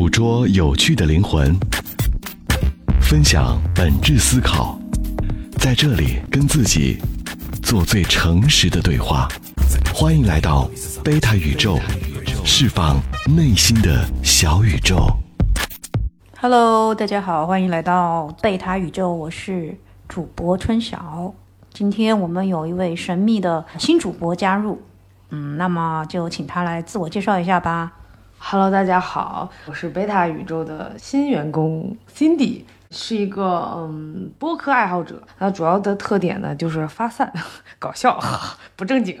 [0.00, 1.54] 捕捉有趣的灵魂，
[3.02, 4.80] 分享本质思考，
[5.58, 6.98] 在这里跟自己
[7.62, 9.28] 做最诚实的对话。
[9.94, 10.70] 欢迎来到
[11.04, 11.78] 贝塔宇宙，
[12.46, 12.98] 释放
[13.36, 15.06] 内心的小宇宙。
[16.40, 19.76] Hello，大家好，欢迎来到贝塔宇宙，我是
[20.08, 21.34] 主播春晓。
[21.74, 24.80] 今天我们有一位神秘的新主播加入，
[25.28, 27.92] 嗯，那么就请他来自我介绍一下吧。
[28.42, 35.22] Hello，大家好，我是贝塔宇宙的新员工 Cindy，是一个嗯播客爱好者。
[35.38, 37.30] 那主要的特点呢就是发散、
[37.78, 38.18] 搞笑、
[38.74, 39.16] 不正经。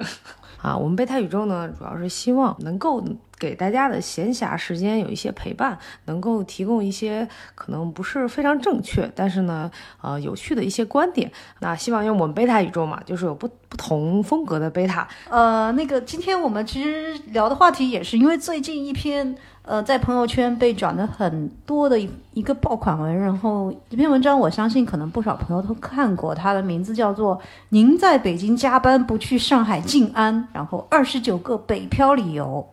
[0.62, 3.02] 啊，我们贝塔宇宙呢，主要是希望能够
[3.38, 9.70] 给大家的闲暇时间有一些陪伴，能够提供一些可能不是非常正确，但是呢，
[10.02, 11.32] 呃，有趣的一些观点。
[11.60, 19.34] 那希望用我们贝塔宇宙嘛，就是有不不同风格的贝塔，呃，那个今天我们其实聊的话题也是因为最近一篇
[19.70, 27.36] 呃在朋友圈被转的很多的一一个爆款文，然后这篇文章我相信可能不少朋友都看过，它的名字叫做
[27.68, 32.66] 《您在北京加班不去上海静安》，然后二十九个北漂理由。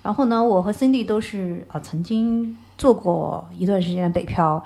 [0.00, 4.62] 然后呢，我和 Cindy 都是啊、曾经做过一段时间北漂。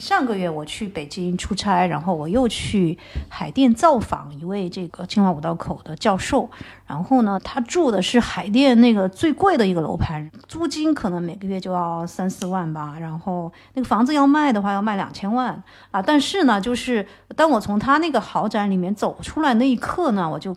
[0.00, 2.98] 上个月我去北京出差，然后我又去
[3.28, 6.48] 海淀造访一位这个清华五道口的教授。
[6.86, 12.96] 然后呢，他住的是海淀那个最贵的一个楼盘，租金可能每个月就要三四万吧。
[12.98, 16.00] 然后那个房子要卖的话，要卖两千万啊。
[16.00, 17.06] 但是呢，就是
[17.36, 20.56] 当我从他那个豪宅里面走出来那一刻呢，我就，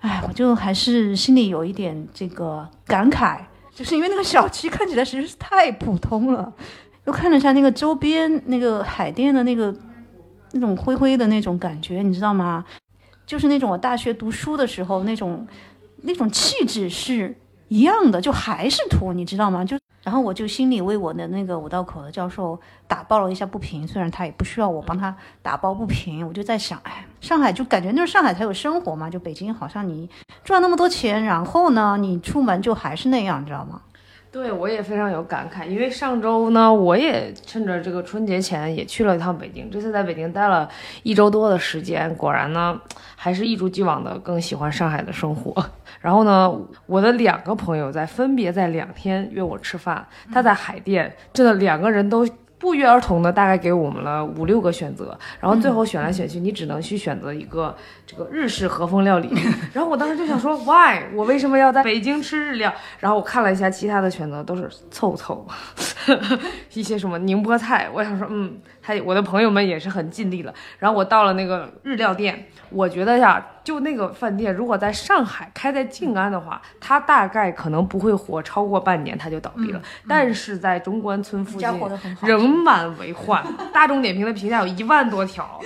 [0.00, 3.38] 哎，我就还是心里有一点这个感慨，
[3.72, 6.52] 就是因为那个小区看起来实在是太普通了。
[7.08, 9.74] 又看了一下那个周边那个海淀的那个
[10.52, 12.62] 那种灰灰的那种感觉，你知道吗？
[13.24, 15.48] 就是那种我大学读书的时候那种
[16.02, 17.34] 那种气质是
[17.68, 19.64] 一样的，就还是土，你知道吗？
[19.64, 30.10] 就然后我就心里为我的那个五道口的教授打抱了一下不平，虽然他也不需要我帮他打抱不平，我就在想，哎，上海就感觉那是上海才有生活嘛，就北京好像你
[30.44, 33.80] 赚那么多钱，然后呢，你出门就还是那样，你知道吗？
[34.38, 40.68] 对我也非常有感慨，因为上周呢，我也趁着这个春节前也去了一趟北京，这次在北京待了
[41.02, 42.80] 一周多的时间，果然呢，
[43.16, 45.52] 还是一如既往的更喜欢上海的生活。
[46.00, 46.56] 然后呢，
[46.86, 52.24] 我的两个朋友在分别在两天约我吃饭，他在海淀，真的两个人都。
[52.58, 57.74] 不约而同的，大概给我们了五六个选择，然后最后选来选去，你只能去选择一个
[58.04, 59.30] 这个日式和风料理。
[59.72, 61.02] 然后我当时就想说，why？
[61.14, 62.72] 我为什么要在北京吃日料？
[62.98, 65.46] 然后我看了一下其他的选择，都是凑凑，
[66.74, 67.88] 一些什么宁波菜。
[67.92, 68.58] 我想说，嗯，
[68.88, 70.54] 他我的朋友们也是很尽力了。
[70.78, 79.82] 然后我到了那个日料店，我觉得呀，就那个饭店，如果在上海开在静安的话，它大概可能不会火超过半年，它就倒闭了。
[80.08, 81.68] 但是在中关村附近
[82.22, 83.44] 人满为患，
[83.74, 85.60] 大众点评的评价有一万多条。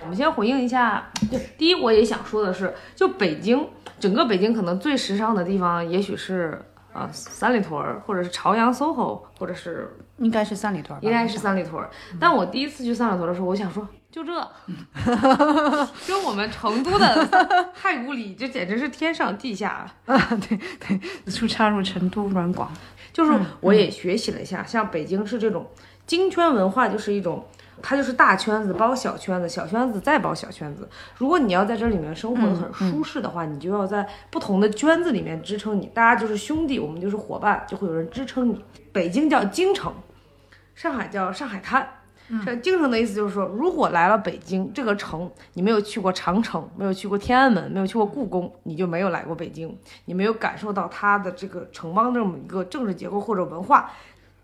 [0.00, 3.68] 我们先回应一下，就第一，我也想说的是，就北京
[4.00, 6.58] 整个北京可能最时尚的地方，也许是
[6.96, 11.90] 呃三里屯儿，或者是朝阳 SOHO，或者是应该是三里屯儿，应该是三里屯儿。
[12.18, 14.32] 但我第一次去三里屯儿的时候，我想说，就这，
[16.06, 19.86] 跟我们成都的太古里，这简直是天上地下。
[20.06, 20.16] 啊，
[20.48, 22.70] 对对出插入成都软广。
[23.12, 25.66] 就是我也学习了一下，像北京是这种
[26.06, 27.46] 京圈文化，就是一种，
[27.82, 30.88] 它就是大圈子包小圈子，小圈子再包小圈子。
[31.16, 38.64] 如果你要在这里面生活的很舒适的话，你就要在不同的圈子里面支撑你，大家就是兄弟，我们就是伙伴，就会有人支撑你。
[38.92, 39.92] 北京叫京城，
[40.74, 41.88] 上海叫上海滩。
[42.44, 53.92] 这京城的意思就是说，如果来了北京这个城，你没有去过长城，没有去过天安门，没有去过故宫，你就没有来过北京，你没有感受到它的这个城邦这么一个政治结构或者文化，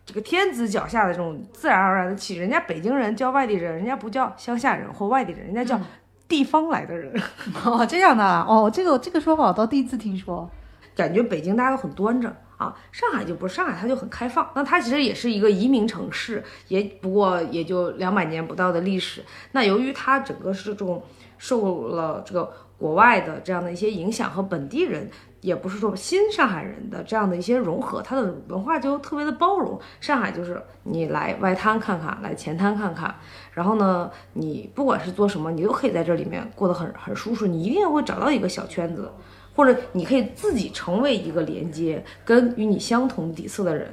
[0.04, 2.40] 这个天子脚下的这种自然而然的气质。
[2.40, 5.80] 人家北京人叫外地人，人家不叫乡下人或外地人，人家叫
[6.26, 7.12] 地方来的人。
[7.64, 10.50] 哦，这样的啊，哦，这个这个说法我倒第一次听说。
[10.94, 14.46] 感觉北京大家都很端着啊，上海就不是，上海它就很开放。
[14.54, 19.24] 那它其实也是一个移民城市，也不过也就两百年不到的历史。
[19.52, 21.02] 那由于它整个是这种
[21.38, 25.10] 受了这个国外的这样的一些影响和本地人。
[25.42, 29.78] 也不是说新上海人的这样的一些融合，它的文化就特别的包容。
[30.00, 33.14] 上海就是你来外滩看看，来前滩看看，
[33.52, 37.48] 然后呢，你不管是做什么，你都可以在这里面过得很很舒适。
[37.48, 39.10] 你一定会找到一个小圈子，
[39.54, 43.92] 或者你可以自己成为一个连接，跟与你相同底色的人，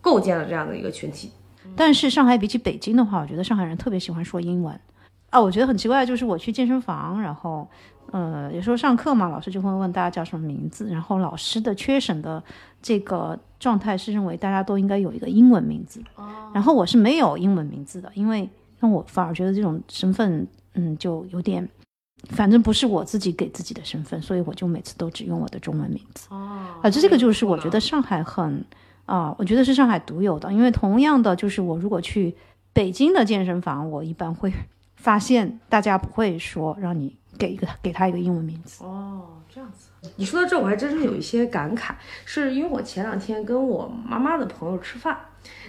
[0.00, 1.32] 构建了这样的一个群体。
[1.74, 4.78] 但是上海比起北京的话，我觉得上海人特别喜欢说英文。
[5.30, 7.68] 啊，我觉得很奇怪，就是我去健身房，然后
[8.12, 12.42] 呃，有时候上课嘛，老师就会问大家叫什么名字，然后老师的缺省的
[12.80, 16.00] 这个状态是认为大家都应该有一个英文名字，
[16.54, 18.48] 然后我是没有英文名字的，因为
[18.80, 21.68] 那我反而觉得这种身份，嗯，就有点，
[22.30, 26.28] 反正不是我自己给自己的身份，所以我就每次都只用我的中文名字。
[26.30, 28.64] 哦，啊，这这个就是我觉得上海很
[29.04, 32.34] 啊，我觉得是上海独有的，因为同样的就是我如果去
[32.72, 34.52] 北京的健身房，我一般会
[34.96, 38.84] 发现大家不会说让你给一个给他一个英文名字。
[38.84, 39.88] 哦，这样子。
[40.16, 41.92] 你说到这，我还真是有一些感慨，
[42.24, 45.18] 是因为我前两天跟我妈妈的朋友吃饭，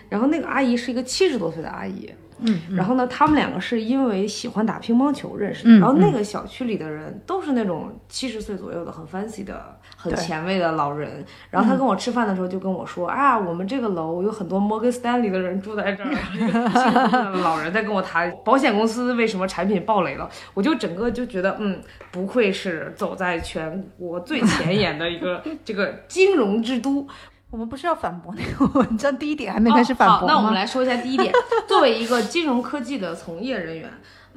[0.09, 2.09] 然后那个阿姨是一个七十多岁的阿姨，
[2.39, 11.25] 嗯，然后呢，他们两个是因为喜欢打乒乓球认识的，嗯然后那个小区里的人都是那种七十岁左右的很 fancy 的、很前卫的老人。
[11.49, 21.81] 然后他跟我吃饭的时候就跟我说、啊，我们这个楼有很多摩根斯丹利的人住在这儿，一个70多岁的老人在跟我谈保险公司为什么产品爆雷了，我就整个就觉得，嗯，
[22.11, 27.05] 不愧是走在全国最前沿的一个 这个金融之都。
[27.49, 30.53] 我们不是要反驳那个文章第一点还没开始反驳哦好，那我们？
[30.53, 31.31] 来说一下第一点。
[31.65, 33.89] 作为一个金融科技的从业人员，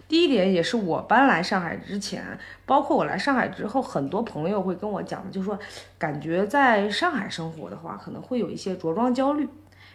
[0.07, 2.25] 第一点也是我搬来上海之前，
[2.65, 5.59] 包括我来上海之后，很多朋友会跟我讲的，就是说
[5.99, 9.49] 感觉在上海生活的话，可能会有一些着装焦虑。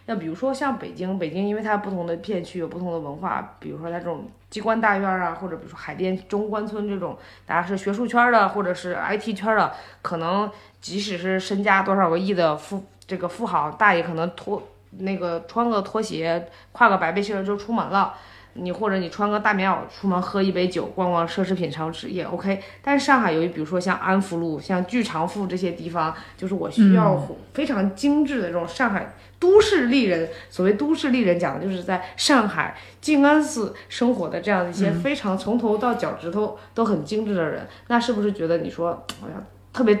[0.08, 7.16] 那比如说像北京， 北京因为它不同的片区有不同的文化，比如说它这种机关大院啊，或者比如说海淀中关村这种，
[7.46, 9.72] 大家是学术圈的或者是 IT 圈的，
[10.02, 10.50] 可能
[10.82, 14.62] 即使是身家多少个亿的富这个富豪大爷，可能拖
[14.98, 18.14] 那个穿个拖鞋，挎个白背心儿就出门了。
[18.58, 22.58] 你或者你穿个大棉袄出门喝一杯酒，逛逛奢侈品超市也 OK。
[22.80, 27.22] 但是上海由于比如说像安福路、像聚长富这些地方，就是我需要
[27.52, 30.30] 非常精致的这种上海都市丽人。
[30.48, 37.68] 所谓都市丽人，讲的就是在上海静安寺生活的这样一些非常从头到脚趾头都很精致的人。
[37.88, 39.36] 那是不是觉得你说哎呀
[39.76, 39.94] 特别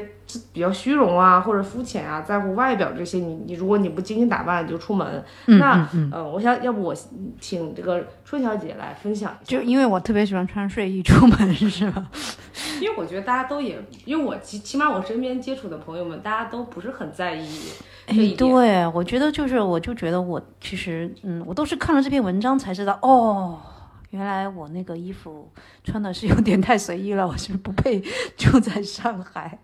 [0.52, 6.96] 比较虚荣啊，或者肤浅啊，在乎外表这些，你你如果你不精心打扮你就出门，那呃，我想要不我
[7.38, 12.10] 请这个春小姐来分享一下，就因为我特别喜欢穿睡衣出门， 是吧？
[12.80, 17.46] 因为我觉得大家都也，因为我起起码我身边接触的朋友们，大家都不是很在意
[18.06, 18.36] 这一哎，点。
[18.36, 23.60] 对，我觉得就是，我就觉得我其实，嗯，我都是看了这篇文章才知道，哦，
[24.10, 25.50] 原来我那个衣服
[25.84, 28.02] 穿的是有点太随意了，我是不是不配
[28.36, 29.58] 住在上海？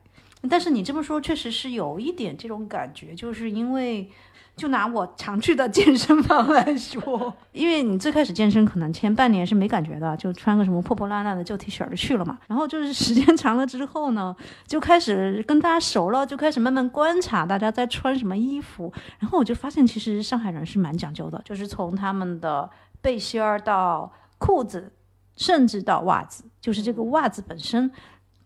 [0.49, 4.11] 但是你这么说，确实是有一点这种感觉，就是因为。
[4.55, 12.39] 就拿我常去的健身房来说，因为你最开始健身可能前半年是没感觉的，就穿个什么破破烂烂的旧 T 恤就去了嘛。
[12.47, 14.37] 然后就是时间长了之后呢，
[14.67, 18.93] 就开始跟大家熟了，就开始慢慢观察大家在穿什么衣服。
[19.19, 22.69] 然后我就发现，其实上海人是蛮讲究的，就是从他们的
[23.01, 24.93] 背心儿到裤子，
[25.35, 27.91] 甚至到袜子，就是这个袜子本身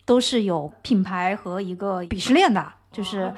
[0.07, 2.65] 都是有品牌和一个鄙视链的。
[2.93, 3.35] 就是哦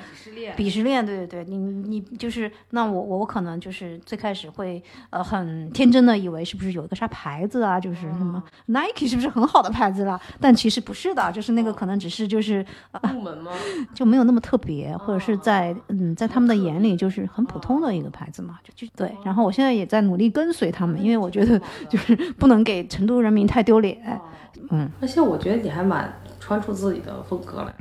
[0.57, 4.81] 鄙视链，对对对，你你就是那我我我可能就是最开始会
[5.11, 10.21] 呃很天真的以为是不是有一个啥牌子啊，就是什么 Nike 是不是很好的牌子啦？
[10.41, 12.65] 但其实不是的，就是那个可能只是就是
[13.13, 13.51] 入门吗？
[13.93, 19.13] 就没有那么特别，或者是在嗯在他们的眼里就是很普通的一个牌子嘛，就就对。
[19.25, 23.99] 然后我现在也在努力跟随他们，因为我觉得就是不能给成都人民太丢脸。
[24.71, 26.13] 嗯，而且我觉得你还蛮
[26.49, 27.75] 穿出自己的风格来，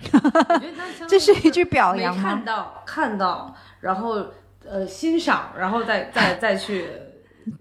[1.07, 2.43] 这是一句表扬吗看？
[2.43, 4.21] 到看到，然后
[4.67, 6.85] 呃欣赏，然后再再 再去。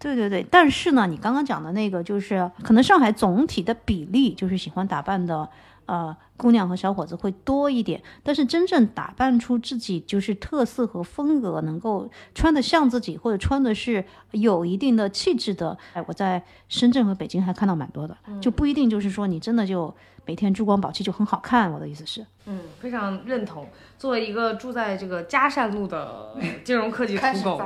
[0.00, 5.48] 对对对，但是呢，你刚刚讲的那个，就是可能上海总体的比例，就是喜欢打扮的，
[5.86, 8.02] 呃，姑娘和小伙子会多一点。
[8.22, 21.72] 但是真正打扮出自己就是特色和风格，能够穿得像自己，或者穿的是有一定的气质的，哎，我在深圳和北京还看到蛮多的，就不一定就是说你真的就每天珠光宝气就很好看。
[21.72, 23.66] 我的意思是，嗯，非常认同。
[23.98, 27.60] 作为一个住在这个嘉善路的 金融科技土狗，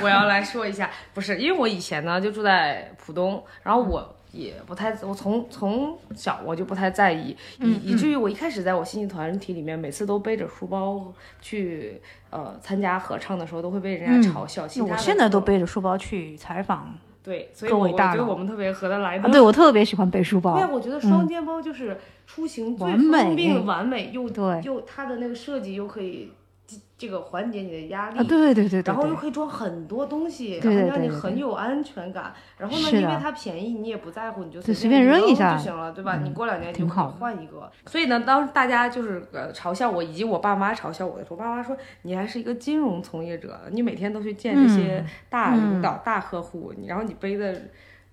[0.00, 12.00] 我要来说一下，不是因为我以前呢就住在浦东，然后我也不太，我从从小我就不太在意，以以至于我一开始在我信息团体里面，每次都背着书包去
[12.30, 14.64] 呃参加合唱的时候，都会被人家嘲笑。
[14.84, 19.16] 我现在都背着书包去采访对，所以我我觉得我们特别合得来。
[19.18, 20.66] 啊，对我特别喜欢背书包对，。
[20.66, 26.30] 我觉得双肩包就是出行最方便、完美又对又它的那个设计又可以
[26.66, 28.18] 这这个缓解你的压力。
[28.18, 32.32] 啊，对对对对然后又，可以装很多东西，然后让你很有安全感。
[32.56, 36.16] 然后呢，因为它便宜，你也不在乎，你就就随便便扔一下就行了，对吧？
[36.22, 37.70] 你过两年你就可以换一个。
[37.86, 47.62] 所以呢，当大家就是呃嘲笑我，以及我爸妈嘲笑我的时候，我爸妈说你还是一个金融从业者，你每天都去见这些大领导、大客户，你然后你背的。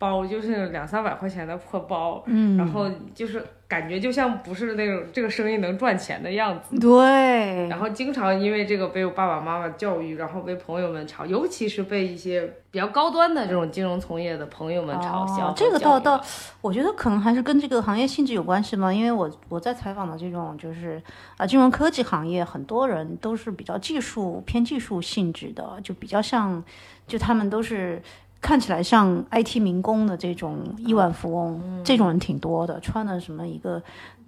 [0.01, 6.79] 包，就是两三百块钱的破包，嗯，然后就是感觉就像不是那种这个生意能赚钱的样子。
[6.79, 12.41] 对，然后经常因为这个被我爸爸妈妈教育，然后被朋友们嘲，尤其是被一些
[12.71, 15.53] 比较高端的这种金融从业的朋友们嘲笑哦。
[15.55, 16.19] 这个倒倒，
[16.61, 18.91] 我觉得可能还是跟这个行业性质有关系嘛。
[18.91, 20.99] 因为我我在采访的这种就是
[21.37, 26.63] 啊、金融科技行业，很多人都是比较技术偏技术性质的，就比较像，
[27.05, 28.01] 就他们都是。
[28.41, 33.81] 看起来像 IT 民工的这种亿万富翁，这种人挺多的，穿的什么一个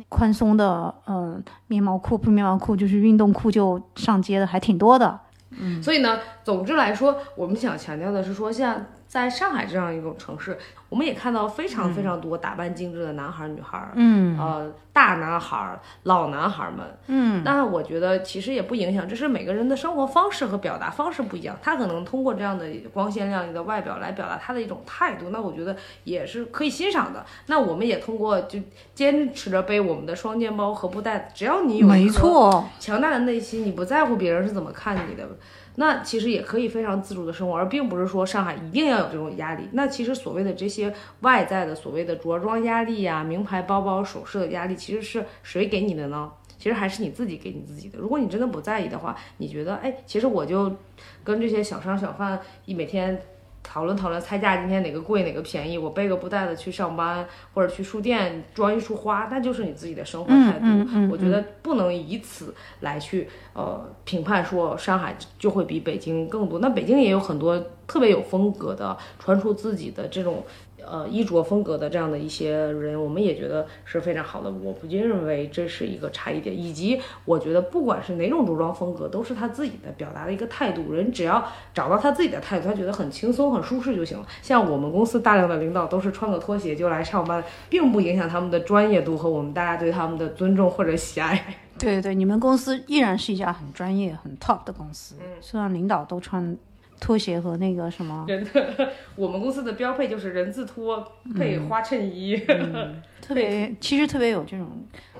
[0.07, 5.19] 宽松的嗯棉毛裤，不棉毛裤就是运动裤就上街的还挺多的。
[5.49, 5.81] 嗯。
[5.81, 8.83] 所以呢，总之来说，我们想强调的是说，像在
[9.29, 10.57] 上海这样一种城市，
[10.89, 16.85] 我们也看到非常非常多打扮精致的男孩儿、女孩儿，嗯呃，大男孩儿、老男孩儿们。
[17.07, 27.25] 嗯，那我觉得其实也不影响，这是每个人的生活方式和表达方式不一样，他可能通过这样的光鲜亮丽的外表来表达他的一种态度，那我觉得也是可以欣赏的。
[27.47, 28.59] 那我们也通过就
[28.95, 35.27] 坚持着背我们的双肩包和布袋，只要你有没错，强大的内心，你不在乎别人是怎么看你的，
[35.75, 39.67] 那其实也可以非常自主的生活，而并不是说上海一定要有这种压力。
[39.73, 46.31] 那其实所谓的这些外在的所谓的着装压力呀、名牌包包、首饰的压力，其实是谁给你的呢？
[46.59, 47.99] 其实还是你自己给你自己的。
[47.99, 50.73] 如果你真的不在意的话，你觉得，哎，其实我就
[51.21, 53.21] 跟这些小商小贩一每天
[53.63, 60.65] 讨论讨论菜价，今天哪个贵哪个便宜，我背个布袋子去上班，或者去书店装一束花，那就是你自己的生活态度。
[61.09, 66.59] 我觉得不能以此来去呃评判说上海就会比北京更多。
[66.59, 70.43] 那北京也有很多特别有风格的，穿出自己的这种。
[70.85, 74.51] 呃，衣着风格的这样的一些人，我们也觉得是非常好的。
[74.51, 80.91] 我不禁认为这是一个差异点，以及我觉得不管是哪种着装风格，都是他自己的表达的一个态度。
[80.93, 84.27] 人只要找到他自己的态度，他觉得很轻松、很舒适就行了。
[84.41, 91.57] 像我们公司大量的领导都是穿个拖鞋就来上班，并不影响他们的专业度和我们大家对他们的尊重或者喜爱。
[91.79, 96.55] 对对，你们公司依然是一家很专业、很 top 的公司，虽然领导都穿
[97.03, 101.05] 拖鞋和那个什么，人的，我们公司的标配就是人字拖
[101.35, 102.41] 配花衬衣。
[103.21, 104.69] 特别其实特别有这种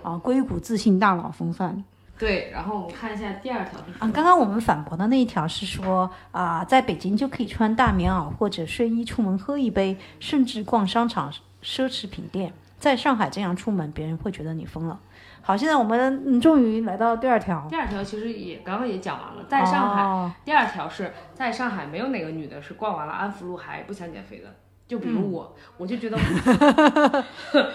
[0.02, 1.84] 啊硅谷自信大佬风范
[2.18, 4.10] 对，然后我们看一下第二条啊。
[4.14, 12.54] 刚刚我们反驳的那一条是说啊，在北京就可以穿大棉袄或者睡衣出门喝一杯，甚至逛商场、奢侈品店。
[12.80, 15.00] 在上海这样出门，别人会觉得你疯了。
[15.46, 20.02] 好，现在我们嗯终于来到第二条，第二条其实也刚刚也讲完了，在上海。
[20.02, 24.48] 哦第二条是在上海，没有哪个女的是逛完了安福路还不想减肥的。
[24.88, 27.24] 就比如我，我就觉得我，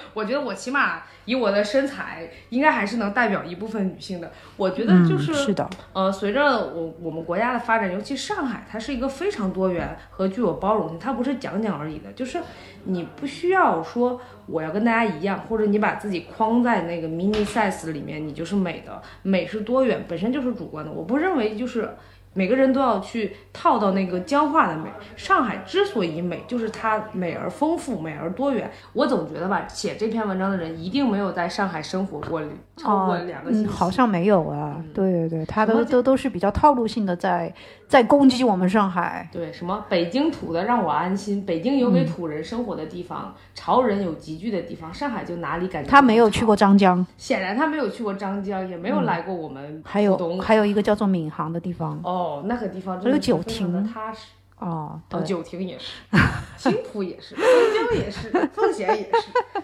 [0.14, 4.30] 我觉得我起码以我的身材，应该还是能代表一部分女性的。
[4.56, 12.38] 我觉得就是、嗯、是的，呃，随着我我们国家的发展，尤其上海，它是一个非常多元和具有包容性，它不是讲讲而已的，就是
[12.84, 19.02] 你不需要说我要跟大家一样，或者你把自己框在那个 mini size 里面，你就是美的。
[19.22, 20.92] 美是多元，本身就是主观的。
[20.92, 21.90] 我不认为就是
[22.38, 24.88] 每个人都要去套到那个僵化的美。
[25.16, 28.70] 上海之所以美，就是它美而丰富，美而多元。
[28.92, 32.40] 我总觉得吧，写这篇文章的人一定没有在上海生活过
[32.76, 34.80] 超过两个星嗯，好像没有啊。
[34.94, 37.52] 对对对，他都都都是比较套路性的在
[37.88, 39.26] 在攻击我们上海。
[39.32, 50.16] 对，什么北京土的让我安心，北京有给土人生活的地方，潮人有集聚的地方，上海就哪里感觉他没有，去过张江，显然他没有去过张江，也没有来过我们还有。
[50.40, 51.98] 还有一个叫做闵行的地方。
[52.04, 54.26] 哦，那个地方还有真的是九亭踏实。
[54.58, 55.92] 哦，哦，九亭也是，
[56.58, 59.62] 青浦也是，松江也是，奉贤也是。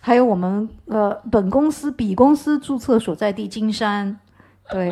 [0.00, 4.20] 还有我们呃本公司比公司注册所在地金山。
[4.72, 4.90] 对，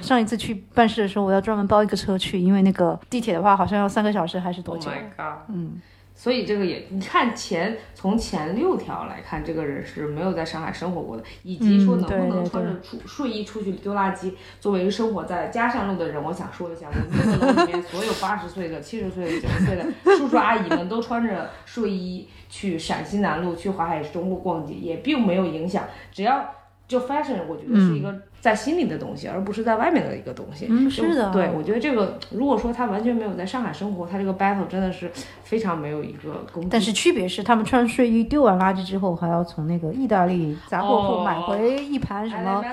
[0.00, 5.44] 上一次去办事的时候，我要专门包一个车去，因为那个地铁的话好像要三个小时还是多 Oh 久？my god！
[5.48, 5.80] 嗯，
[6.14, 14.32] 所以这个也，你看前从前六条来看，这个人是没有在上海生活过的，以及说嗯能不能穿着出睡衣出去丢垃圾。
[14.60, 19.84] 作为一个生活在嘉善路的人，我想说一下，我们这个楼里面所有八十岁的、七十岁的、九十岁的
[20.16, 25.84] 叔叔阿姨们都穿着睡衣去陕西南路、去淮海中路逛街，也并没有影响。
[26.10, 26.48] 只要
[26.88, 30.66] 就 fashion，我觉得是一个在心里的东西，而不是在外面的一个东西。
[30.70, 35.10] 嗯是的对，我觉得这个如果说他完全没有在上海生活，他这个 battle 真的是
[35.42, 36.68] 非常没有一个攻击。
[36.70, 42.64] 但是区别是，他们穿睡衣丢完垃圾之后，还要从那个意大利杂货铺哦买回一盘什么。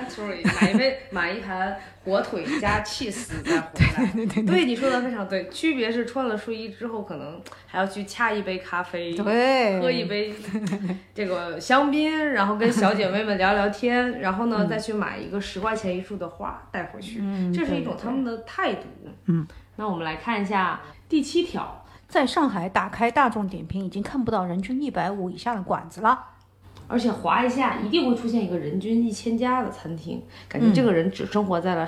[0.60, 4.12] 买一杯买一盘火腿加 cheese 再回来。
[4.12, 5.48] 对对对，你说的非常对。
[5.48, 10.32] 区别是穿了睡衣之后，可能还要去掐一杯咖啡，对，喝一杯
[11.12, 18.82] 这个香槟，然后跟小姐妹们聊聊天，然后呢、再去买一个十块钱一束的花带回去，嗯这是一种他们的态度。
[19.24, 19.44] 嗯，
[19.74, 21.82] 那我们来看一下第七条。
[22.08, 26.35] 在上海打开大众点评，已经看不到人均一百五以下的馆子了。
[26.88, 31.86] 而且划一下，一定会出现一个人均一千家的餐厅，感觉这个人只生活在了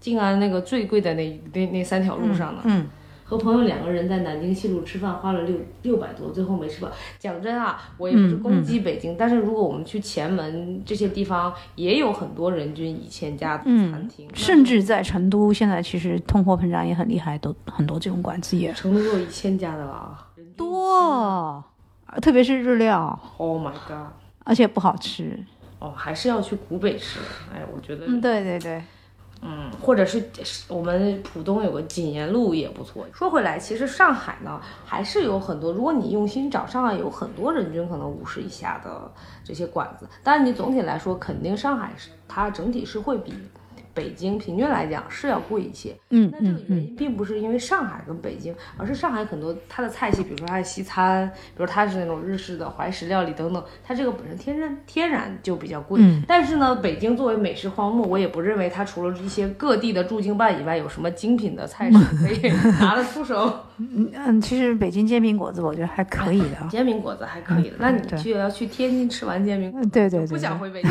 [0.00, 2.62] 静安那个最贵的那那那三条路上呢。
[2.64, 2.86] 嗯，
[3.24, 6.90] 和朋友两个人在南京西路吃饭，花了六六百多，最后没吃饱。
[7.18, 21.64] 讲真啊，我也不是攻击北京，但是如果我们去前门这些地方，也有很多人均一千家的餐厅，甚至在成都，现在其实通货膨胀也很厉害，都很多这种馆子也成都都有一千家的了啊，多，
[22.20, 23.18] 特别是日料。
[23.38, 24.12] Oh my god！
[24.44, 25.36] 而且不好吃。
[25.80, 27.18] 哦，还是要去古北吃。
[27.52, 28.82] 哎，我觉得，嗯，对对对，
[29.42, 30.30] 嗯，或者是
[30.68, 33.06] 我们浦东有个锦沿路也不错。
[33.12, 39.10] 说回来，其实上海呢，还是有很多，如果你用心找，上海有很多人均可能五十以下的
[39.42, 40.08] 这些馆子。
[40.22, 43.34] 但是你总体来说，肯定上海是它整体是会比。
[43.94, 56.00] 北京平均来讲是要贵一些，嗯那这个原因并不是因为上海跟北京，而是上海很多它的菜系，比如说它的西餐，比如它是那种日式的怀石料理等等，它这个本身天然天然就比较贵。
[56.02, 63.60] 嗯但是呢，北京作为美食荒漠，我也不认为它除了一些各地的驻京办以外，有什么精品的菜式 可以拿得出手。
[63.78, 66.66] 嗯，其实北京煎饼果子我觉得还可以的。
[66.68, 70.58] 煎饼果子还可以的，那你对去要去天津吃完煎饼，嗯，对对对不想。
[70.58, 70.90] 回北京。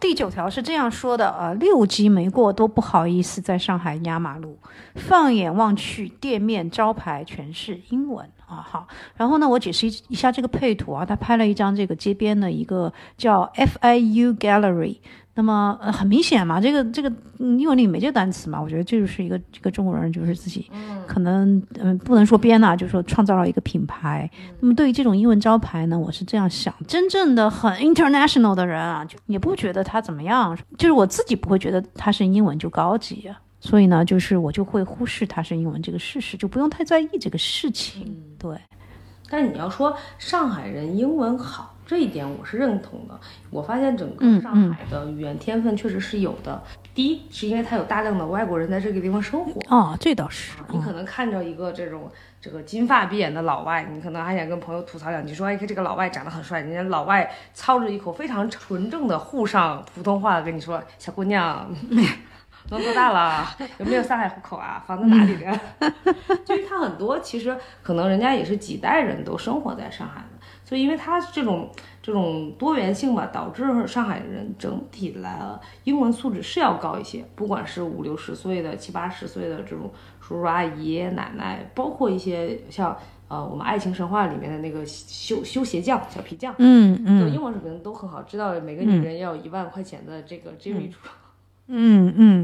[0.00, 4.58] 第九条是这样说的：呃，六级没过都不好意思在上海压马路。
[4.94, 8.64] 放眼望去，店面招牌全是英文啊。
[8.66, 14.96] 好，然后呢，我解释一一下这个配图啊，他拍了一张这个街边的一个叫 FIU Gallery。
[15.40, 20.70] 那么呃，很明显嘛，这个这个嗯英文里没这个单词嘛，我觉得这就是一个这个中国人就是自己
[21.06, 24.30] 可能嗯、不能说编呐、就是说创造了一个品牌。
[24.60, 33.40] 那么对于这种英文招牌呢，我是这样想：真正的很 international 的人啊，就也不觉得它怎么样，就是我自己不会觉得它是英文就高级啊。
[33.60, 38.14] 所以呢，就是我就会忽视它是英文这个事实，就不用太在意这个事情。
[38.38, 38.54] 对，
[39.30, 43.18] 但你要说上海人英文好，这一点我是认同的。
[43.50, 46.62] 我发现整个嗯上海的语言天分确实是有的。
[46.94, 49.60] 第一，是因为它有大量的外国人在这个地方生活。
[49.76, 50.52] 哦，这倒是。
[50.68, 52.08] 你可能看着一个这种
[52.40, 56.60] 这个金发碧眼的老外，你可能还想跟朋友吐槽两句，说哎，这个老外长得很帅。
[56.60, 61.68] 人家老外操着一口非常纯正的沪上普通话跟你说，小姑娘。
[62.68, 63.48] 都多大了？
[63.78, 64.84] 有没有上海户口啊？
[64.86, 65.60] 房子哪里的？
[66.44, 70.29] 就是他很多，其实可能人家也是几代人都生活在上海的，
[70.70, 71.68] 所以因为它这种
[72.00, 77.24] 这种多元性吧，导致上海人整体来了英文素质是要高一些。
[77.34, 90.98] 不管是五六十岁的、七八十岁的这种叔叔阿姨、爷爷奶奶，包括一些像呃我们《爱情神话》里面的那个修修鞋匠、小皮匠，嗯嗯嗯英文水平都很好，知道每个女人要有一万块钱的这个 Jimmy 出。
[91.02, 91.29] 嗯嗯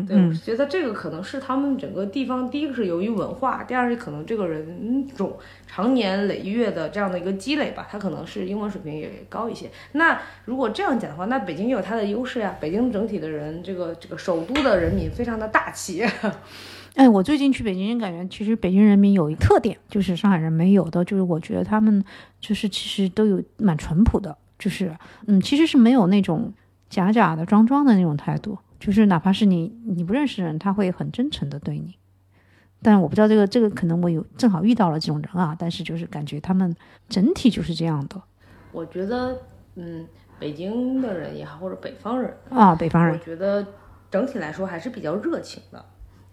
[0.07, 5.37] 对，我嗯是觉得这个可能是他们整个地方，第一个是由于文化，第二是可能这个人种
[5.67, 9.69] 常年累月的这样的一个积累吧，他可能是英文水平也高一些。
[9.93, 12.55] 那如果这样讲的话，那北京也有它的优势呀。
[12.61, 16.05] 北京整体的人，这个这个首都的人民非常的大气。
[16.95, 22.03] 哎，我最近去北京，感觉其实北京人民有一特点，就是上海人没有的，就是我觉得他们
[22.41, 26.55] 就是其实都有蛮淳朴的，就是嗯，其实是没有那种
[26.89, 31.97] 假假的、装装的那种态度，就是哪怕是你你不认识的人，他会很真诚的对你。
[32.83, 36.77] 但我不知道这个这个可能我有正好遇到了这种人啊，但是就是感觉他们
[37.09, 38.21] 整体就是这样的
[38.71, 39.37] 我觉得，
[39.77, 40.07] 嗯，
[40.39, 43.67] 北京的人也好，或者北方人，啊，北方人我，觉得
[44.11, 45.83] 整体来说还是比较热情的，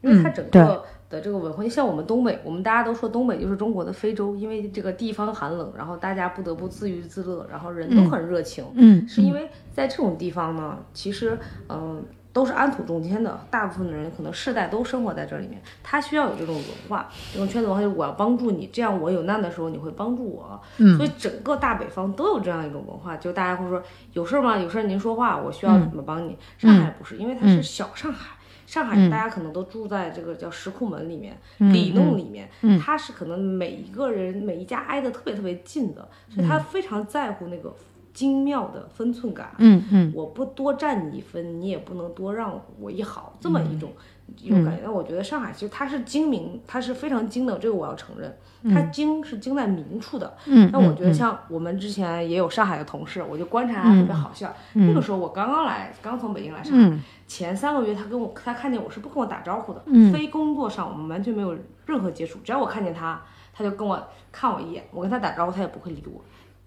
[0.01, 12.03] 因为他整个的这个文化，像我们东北，我们大家都说东北就是中国的非洲，因为这个地方寒冷，然后大家不得不自娱自乐，然后人都很热情，嗯，是因为在这种地方呢，其实嗯。
[12.33, 23.81] 都是安土重迁的，大部分的人可能世代都生活在这里面，他需要有这种文化，这种圈子文化就是我要帮助你，这样我有难的时候你会帮助我，嗯所以整个大北方都有这样一种文化，就大家会说
[24.13, 24.57] 有事儿吗？
[24.57, 26.35] 有事儿您说话，我需要怎么帮你？
[26.57, 28.35] 上海不是，因为它是小上海。
[28.65, 37.71] 上海大家可能都住在这个叫石库门里面、里弄里面，它是可能每一个人每一家挨得特别特别近的，所以他非常在乎那个
[38.13, 39.51] 精妙的分寸感。
[39.57, 43.91] 嗯嗯我不多占你一分，你也不能多让我一毫，这么一种、
[44.37, 44.83] 一种感觉。
[44.83, 48.37] 那我觉得上海其实它是精明，它是非常精的，这个我要承认，
[48.73, 50.31] 它精是精在明处的。
[50.45, 54.53] 嗯，那我觉得像我们之前也有上海的同事，我就观察他特别好笑。
[54.73, 56.97] 那个时候我刚刚来，刚从北京来上海，
[57.27, 63.21] 前三个月他跟我他看见我是不跟我打招呼的，非工作上我们完全没有任何接触，只要我看见他，
[63.53, 66.21] 他就跟我看我一眼，我跟他打招呼，他也不会理我。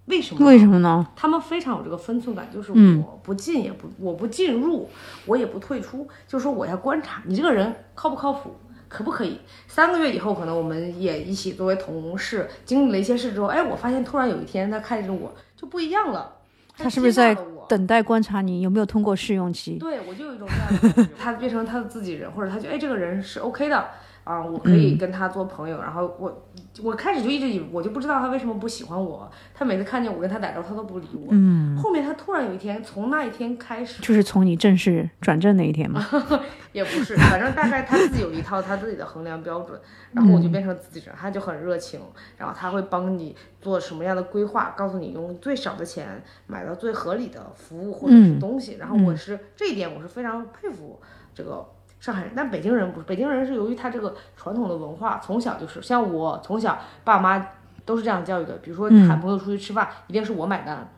[0.06, 0.46] 为什么呢？
[0.46, 1.06] 为什么呢？
[1.14, 4.88] 他们非常有这个分寸感，就是嗯我不进也不我不进入，
[5.26, 8.54] 我也不退出，就是说我要观察你这个人靠不靠谱，
[8.88, 9.38] 可不可以？
[9.66, 16.32] 三个月以后，可能我们也一起作为同事，经历了一些事之后，哎，我发现突然有一天他看着我就不一样了。
[16.78, 17.34] 他是不是在
[17.68, 19.78] 等待观察你有没有通过试用期？
[19.78, 23.82] 对，我就有一种这样的感觉， 他变成他的自己人，或者他觉得哎这个人是 OK 的
[24.24, 25.80] 啊，我可以跟他做朋友。
[25.80, 26.46] 然后我
[26.82, 31.28] 我开始就一直以为我就不知道他为什么不喜欢我，他每次看见我跟他打招呼，他都不理我。
[31.30, 36.06] 嗯，后面他突然有一天，从那一天开始，就是从你正式转正那一天嘛。
[36.72, 39.80] 也不是，反正大概他自己有一套他自己的衡量标准，
[40.12, 41.98] 然后我就变成自己人，他就很热情，
[42.36, 51.00] 然后他会帮你做什么样的规划，告诉你用最少的钱买到最合理的服务或者是东西，然后我是这一点我是非常佩服
[51.34, 51.66] 这个
[52.00, 57.48] 上海人，但北京人不是，北京人是由于他这个传统的文化，从小就是像我从小爸妈
[57.84, 60.88] 都是这样教育的，比如说喊朋友出去吃饭，一定是我买单。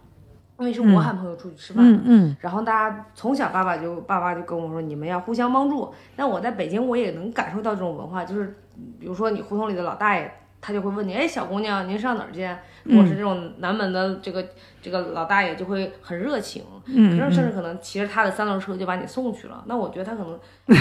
[0.59, 5.95] 因为是我喊朋友出去吃饭，嗯嗯然后大家从小爸爸就爸爸就跟我说，你们要互相帮助。
[6.17, 8.59] 那我在北京我也能感受到这种文化，就是
[8.99, 10.29] 比如说你胡同里的老大爷，
[10.61, 12.49] 他就会问你，哎，小姑娘，您上哪儿去？
[12.85, 14.45] 如果是这种南门的这个
[14.81, 19.63] 这个老大爷就会很热情，嗯甚至可能骑着他的三轮车就把你送去了。
[19.67, 20.77] 那我觉得他可能，嗯，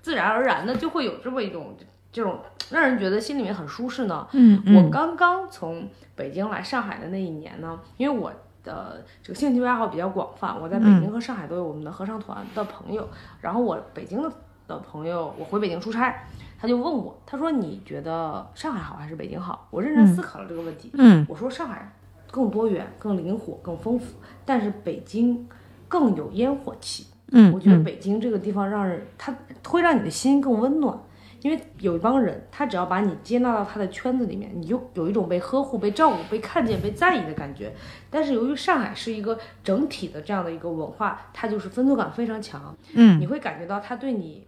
[0.00, 1.76] 自然而然的就会有这么一种
[2.12, 2.38] 这种
[2.70, 4.26] 让人觉得心里面很舒适呢。
[4.32, 13.08] 嗯我刚刚从北京来上海的那一年呢，因为我的这个兴趣爱好比较广泛，我在北京和上海都有我们的合唱团的朋友。
[13.40, 14.30] 然后我北京的
[14.74, 16.24] 的朋友，我回北京出差，
[16.58, 19.66] 他就问我，他说你觉得上海好还是北京好？
[19.70, 20.90] 我认真思考了这个问题。
[20.94, 21.92] 嗯我说上海
[22.30, 25.48] 更多元、更灵活、更丰富，但是北京
[25.88, 27.06] 更有烟火气。
[27.34, 29.34] 嗯我觉得北京这个地方让人，它
[29.66, 30.98] 会让你的心更温暖，
[31.40, 37.72] 因为有一帮人，他只要把你接纳到他的圈子里面，你就有一种被呵护、被照顾、被看见、被在意的感觉。
[38.10, 44.46] 但是由于上海是一个整体的这样的一个文化，它就是分寸感非常强，嗯你会感觉到他对你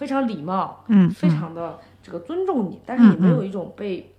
[0.00, 4.10] 非常礼貌，嗯非常的这个尊重你，但是你没有一种被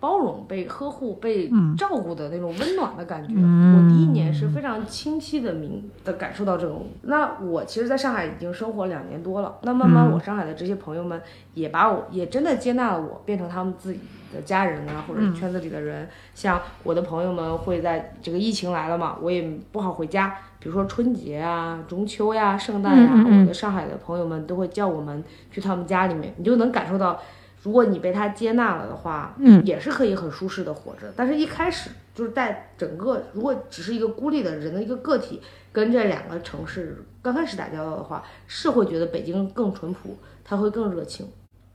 [0.00, 3.34] 包容、被呵护、被照顾的那种温暖的感觉。
[3.34, 6.86] 我第一年是非常清晰的明的感受到这种。
[7.02, 11.20] 那我其实在上海已经生活两年多了，那慢慢我上海的这些朋友们
[11.54, 14.00] 也把我也真的接纳了我，变成他们自己
[14.34, 16.08] 的家人啊，或者是圈子里的人。
[16.34, 20.36] 像我的朋友们会在这个疫情来了嘛，我也不好回家。
[20.60, 27.16] 比如说春节啊、中秋呀、圣诞呀，我的上海的朋友们都会叫我们去他们家里面，你就能感受到，
[27.62, 31.12] 如果你被他接纳了的话，嗯，也是可以很舒适的活着。
[31.16, 35.40] 但是一开始就是在整个如果只是一个孤立的人的一个个体，
[35.72, 41.28] 跟这两个城市刚开始打交道的话，是会觉得北京更淳朴，他会更热情。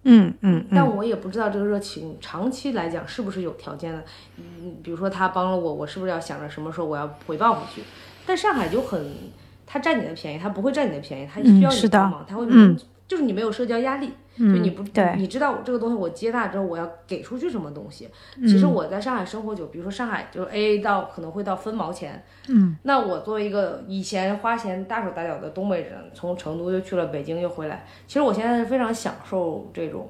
[0.06, 4.04] 嗯嗯但我也不知道这个热情长期来讲是不是有条件的。
[4.38, 7.82] 嗯，比如说他帮了我，我是不是要想着什么时候我要回报回去？
[8.26, 9.14] 但上海就很，
[9.66, 18.10] 他占你的便宜，他不会占你的便宜，他需要你帮忙，他会，嗯就是你没有社交压力，就你不，对你知道这个东西我接纳之后我要给出去什么东西。
[18.42, 30.10] 其实我在上海生活久，比如说上海就是 A A 到可能会到分毛钱，嗯，那我作为一个以前花钱大手大脚的东北人，从成都又去了北京又回来，其实我现在是非常享受这种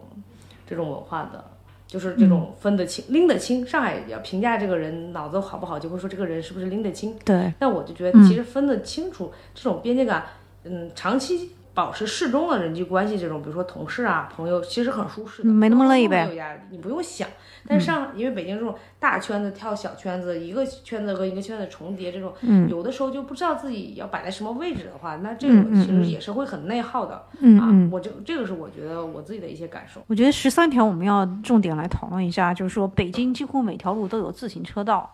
[0.68, 1.44] 这种文化的。
[1.86, 3.64] 就是这种分得清、拎得清。
[3.64, 7.16] 上海要评价这个人脑子好不好，就会说这个人是不是拎得清。
[7.24, 10.26] 对，那我就觉得，其实分得清楚这种边界感，
[10.64, 17.28] 嗯，长期保持适中的人际关系，这种比如说同事啊、朋友，其实很舒适的，没那么累呗没有压力，你不用想。
[17.66, 22.34] 但是上，因为北京这种大圈子跳小圈子，一个圈子和一个圈子重叠，这种，
[22.68, 27.24] 有的时候就不知道自己要摆在什么位置的话，那这种其实也是会很内耗的。
[27.40, 30.04] 嗯啊，我这这个是我觉得我自己的一些感受。
[30.08, 35.10] 我觉得十三条我们要重点来讨论一下，就是说北京几乎每条路都有自行车道，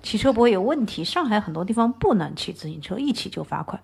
[0.00, 1.02] 骑车不会有问题。
[1.02, 3.80] 上海很多地方不能骑自行车，一骑就罚款。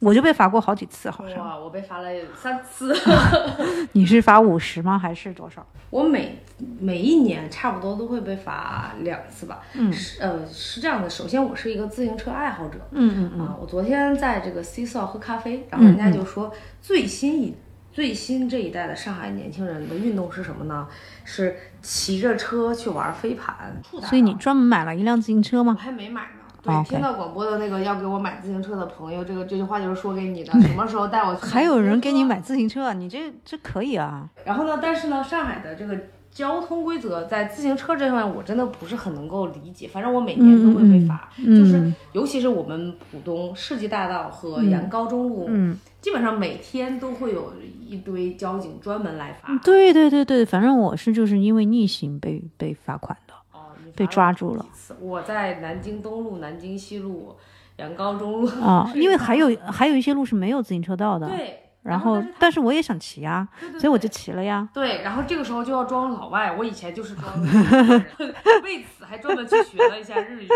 [0.00, 1.38] 我就被罚过好几次，好像。
[1.38, 2.94] 哇，我被罚了三次。
[3.92, 4.98] 你是罚五十吗？
[4.98, 5.66] 还是多少？
[5.90, 6.38] 我每
[6.78, 9.62] 每一年差不多都会被罚两次吧。
[9.74, 12.78] 嗯，是呃是这样的，首先我是一个自行车爱好者。
[12.90, 16.52] 嗯嗯啊，我昨天在这个 C 扫喝咖啡，然后人家就说
[16.82, 17.54] 最新一。
[17.92, 20.88] 最新这一代的上海年轻人的运动是什么呢？
[21.22, 23.80] 是骑着车去玩飞盘。
[24.02, 25.80] 所以你专门买了一辆自行车吗我？
[25.80, 26.33] 还没买呢。
[26.84, 31.46] 听到广播的那个要给我买自行车的朋友，这个这句话就是说给你的，什么时候带我去？
[31.46, 32.24] 还有人给你。
[32.24, 34.26] 买自行车，你这这可以啊。
[34.46, 35.94] 然后呢，但是呢，上海的这个
[36.30, 39.86] 交通规则在自行车这方面，我真的不是很能够理解。
[39.86, 47.52] 反正我每年都会被罚，就是尤其是我们浦东世纪大道和杨高中路，嗯，基本上每天都会有
[47.86, 49.54] 一堆交警专门来罚。
[49.62, 53.14] 对对对对，反正我是就是因为逆行被被罚款
[53.94, 54.66] 被抓住了。
[55.00, 57.36] 我在南京东路、南京西路、
[57.76, 61.28] 杨高中路啊，因为还有还有一些路是没有自行车道的。
[61.28, 64.68] 对，然后但是我也想骑呀，对对所以我就骑了呀。
[64.72, 67.32] 对，然后这个时候就要装老外，我以前就是装
[68.62, 70.48] 为此还专门去学了一下日语，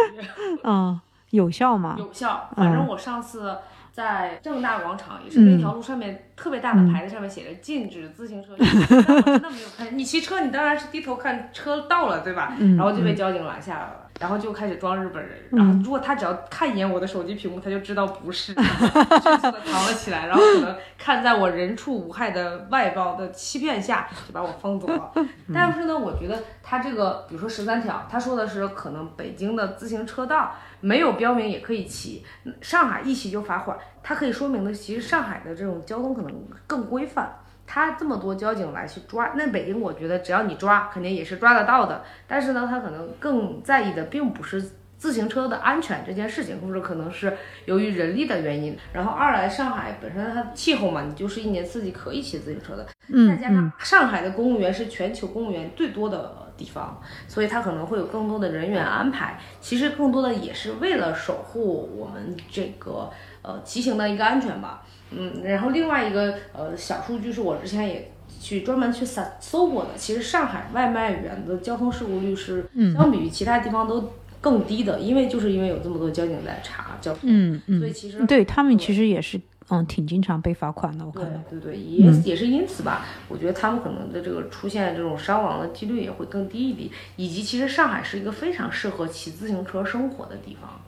[0.64, 1.96] 嗯，有效吗？
[1.98, 2.48] 有效。
[2.56, 3.56] 反正嗯我上次
[3.98, 9.98] 在正大广场，也是那条路上面特别大的嗯牌子，上面写着禁止自行车嗯，但我真的没有看。
[9.98, 12.54] 你骑车，你当然是低头看车到了，对吧？
[12.60, 14.07] 嗯然后就被交警拦下来了。
[14.18, 25.12] 然后就开始装日本人，然后如果他只要看一眼我的手机屏幕，他就知道不是，迅速的藏了起来，然后可能看在我人畜无害的外貌的欺骗下，就把我封走了。
[25.54, 32.24] 但是呢，我觉得他这个，比如说十三条，他说的是可能北京的自行车道没有标明也可以骑，
[32.60, 36.32] 上海一骑就罚款，它可以说明的其实上海的这种交通可能
[36.66, 37.32] 更规范。
[37.70, 42.02] 他这么多交警来去抓，那北京我觉得只要你抓，肯定也是抓得到的。
[42.26, 48.74] 但是呢，他可能更在意的并不是自行车的安全这件事情，或者可能是由于人力的原因。
[48.92, 52.84] 然后二来，上海本身它气候嘛，你就是一年四季可以骑自行车的。
[52.84, 59.38] 再嗯加上上海的公务员是全球公务员最多的地方，所以它可能会有更多的人员安排。
[59.60, 63.10] 其实更多的也是为了守护我们这个
[63.42, 64.82] 呃骑行的一个安全吧。
[65.10, 79.40] 嗯，然后另外一个呃小数据是我之前也去专门去搜搜过的，其实上海外卖员的交通事故率是相比于其他地方都更低的，因为就是因为有这么多交警在查交通，嗯嗯，所以其实对他们其实也是
[79.70, 81.42] 嗯挺经常被罚款的，我看对到。
[81.50, 90.80] 对对，也、也是因此吧，我觉得他们可能的这个出现这种伤亡的几率也会更低一点，以及其实上海是一个非常适合骑自行车生活的地方。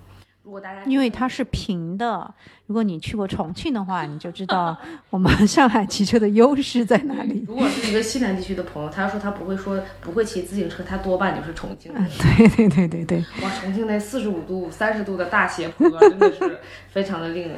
[0.50, 2.28] 如果大家因为它是平的，
[2.66, 4.76] 如果你去过重庆的话， 你就知道
[5.08, 7.44] 我们上海骑车的优势在哪里。
[7.46, 12.04] 如果是一个西南地区的朋友，他说他不会说不会骑自行车，他多半就是重庆人。
[12.36, 16.58] 对对对对对，哇，重庆那四十五度、三十度的大斜坡，真的是
[16.90, 17.56] 非常的令人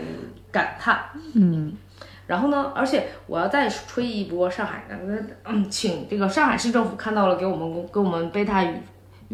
[0.50, 1.00] 感叹。
[1.32, 1.72] 嗯
[2.26, 4.98] 然后呢，而且我要再吹一波上海的，
[5.44, 8.74] 嗯，请这个上海市政府看到了，给我们给我们贝塔宇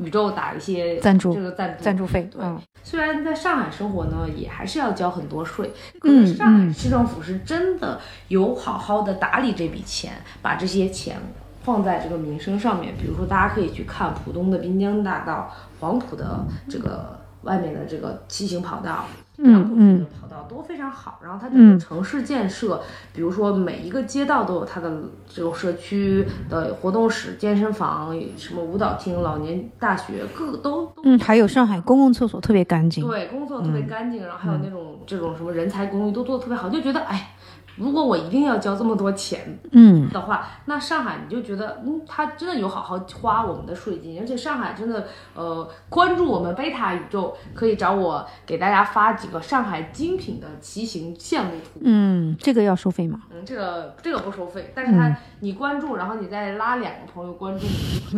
[0.01, 11.17] 宇宙打一些赞助这个赞助赞助费，对嗯虽然在上海生活呢，也还是要交很多税，可嗯是上海市政府是真的有好好的打理这笔钱，把这些钱
[11.63, 12.95] 放在这个民生上面。
[12.97, 19.05] 比如说，大家可以去看浦东的滨江大道、黄埔的这个外面的这个骑行跑道。
[19.39, 22.81] 嗯嗯，跑道都非常好，然后它整个城市建设，
[23.15, 24.91] 比如说每一个街道都有它的
[25.29, 33.07] 这种社区的活动室、健身房、什么舞蹈厅、老年大学，各个都都嗯，还有上海公共厕所特别干净。
[33.07, 37.35] 对，工作特别干净，然后还有那种这种什么人才公寓都做的特别好，就觉得哎，
[37.79, 51.81] 如果我一定要交这么多钱嗯的话，那上海你就觉得，嗯，他真的有好好花我们的税金，而且上海真的呃关注我们贝塔宇宙，可以找我给大家发几个上海精品的骑行线路图。
[51.83, 53.21] 嗯，这个要收费吗？
[53.31, 57.67] 嗯，这个这个不收费，但是它你关注，然后你再拉两个朋友关注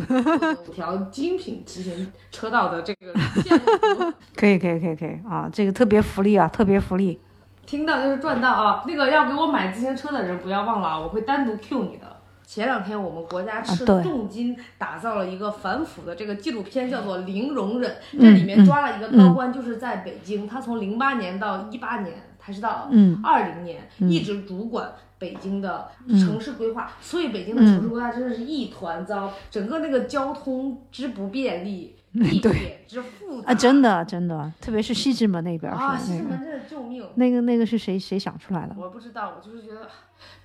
[0.69, 4.13] 五条精品骑行车道的这个线路图。
[4.35, 7.19] 可以可以可以可以啊，这个特别福利啊，特别福利。
[7.67, 8.85] 听到就是赚到啊！
[8.87, 12.17] 那个要给我买自行车的人不要忘了啊，我会单独 Q 你的。
[12.45, 17.89] 前两天我们国家斥重金打造了一个反腐的这个纪录片，叫做《零容忍》。
[18.13, 26.91] 嗯这里面抓了一个高官，就是在北京，他从零八年到一八年，还是到嗯二零年，一直主管北京的城市规划。
[27.01, 37.05] 所以北京的城市规划真的是一团糟，整个那个交通之不便利，地铁之复杂啊，真的真的，特别是西直门那边啊，西直门真的救命！
[37.15, 38.75] 那个那个是谁谁想出来的？
[38.77, 39.89] 我不知道，我就是觉得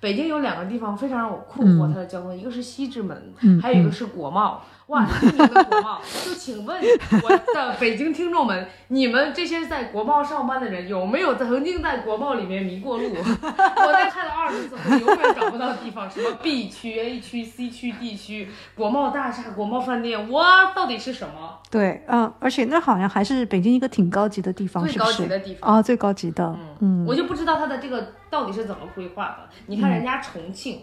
[0.00, 4.62] 北京有两个地方非常让我困嗯惑，它的交通，一个是西直门，还有一个是国贸。
[4.86, 6.80] 哇，知名的国贸，就请问
[7.24, 13.10] 我的北京听众们，你们这些在国贸上班的人，有没有曾经在国贸里面迷过路？
[13.18, 21.58] 我在看了二十次，我永远找不到地方，什么 B 区、A 区、C 区、D 区，国贸大厦、国贸饭店，我，到底是什么？
[21.68, 25.10] 对，嗯，而且那好像还是北京一个挺高级的地方，最高？
[25.10, 25.68] 级的地方。
[25.74, 29.48] 啊，最高级的，嗯，我就不知道它的这个到底是怎么规划的。
[29.66, 30.80] 你看人家重庆。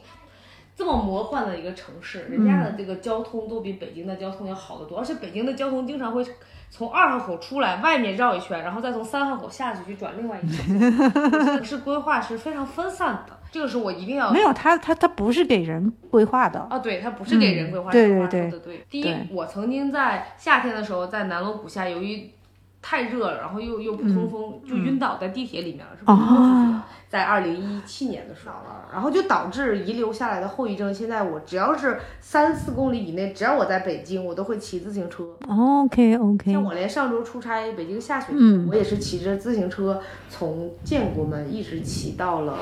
[0.75, 6.25] 这么魔幻的一个城市，人家的这个交通都比北京的交通要好得多，而且北京的交通经常会
[6.71, 10.91] 从二号口出来，外面绕一圈，然后再从三号口下去去转另外一条线。
[11.45, 18.85] 城市规划是非常分散的， 这个是我一定要没有，他他他不是给人规划的，啊，对，他不是给人规划，嗯对这话对对。
[18.89, 22.31] 第一，我曾经在夏天的时候在南锣鼓巷，由于
[22.81, 26.81] 太热了，然后又又不通风，就晕倒在地铁里面了，是不晕过去的。
[27.13, 30.91] 在二零一七年的时候了，然后就导致遗留下来的后遗症。
[30.91, 35.23] 现在我只要是三四公里以内，只要我在北京，我都会骑自行车。
[35.47, 42.57] OK OK，像我连上周出差北京下雪，嗯我也是骑着自行车从建国门一直骑到了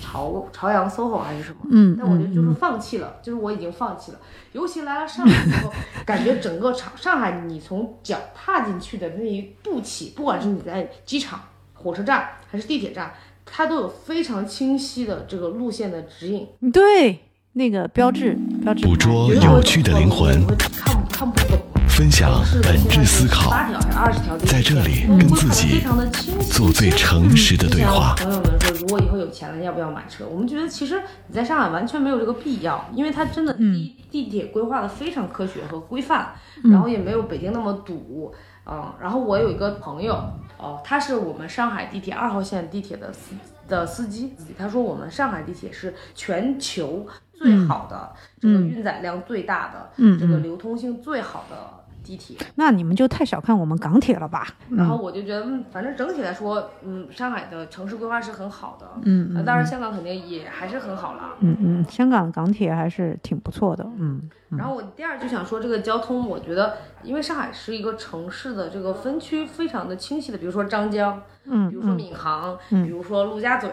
[0.00, 4.18] 朝朝阳 SOHO 还是什么，嗯但我就就是放弃了，就是我已经放弃了。
[4.52, 5.70] 尤其来了上海之后，
[6.06, 11.38] 感觉整个上上海，你从脚踏进去的那一步起，不管是你在机场、
[11.74, 13.12] 火车站还是地铁站，
[13.44, 16.46] 它都有非常清晰的这个路线的指引。
[16.72, 17.20] 对，
[17.52, 21.58] 那个标志标志牌捕捉有趣的灵魂我看看不懂。
[21.88, 24.34] 分享本质思考，八条还是二十条？
[24.38, 30.26] 在这里我跟自己规划得非常的清晰做最诚实的对话朋友们说，如果以后有钱了，要不要买车？
[30.26, 36.32] 我们觉得其实你在上海完全没有这个必要，因为它真的地地铁规划的非常科学和规范，
[36.64, 38.32] 然后也没有北京那么堵。
[38.64, 40.18] 嗯，然后我有一个朋友，
[40.62, 43.34] 哦，他是我们上海地铁二号线地铁的司
[43.68, 52.36] 的司机，他说我们上海地铁是全球最好的，这个运载量最大的，嗯这个流通性最好的地铁。
[52.56, 54.46] 那你们就太小看我们港铁了吧？
[54.70, 61.36] 然后我就觉得，嗯，反正整体来说，嗯，上海的城市规划是很好的，嗯呃当然香港肯定也还是很好了。
[61.40, 73.70] 嗯嗯，香港港铁还是挺不错的，嗯然后我第二就想说，这个交通，我觉得，因为上海是一个城市的这个分区非常的清晰的，比如说张江，嗯比如说闵行，嗯比如说陆家嘴、